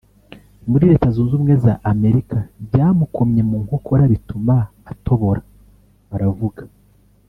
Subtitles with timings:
[0.69, 4.55] muri Leta Zunze Ubumwe za Amerika byamukomye mu nkokora bituma
[4.91, 5.41] atobora
[6.15, 6.61] aravuga